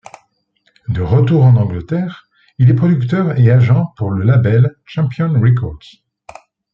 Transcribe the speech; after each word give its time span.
De 0.87 1.03
retour 1.03 1.43
en 1.45 1.55
Angleterre, 1.57 2.27
il 2.57 2.71
est 2.71 2.75
producteur 2.75 3.37
et 3.37 3.51
agent 3.51 3.93
pour 3.97 4.09
le 4.09 4.23
label 4.23 4.75
Champion 4.87 5.31
Records. 5.39 6.01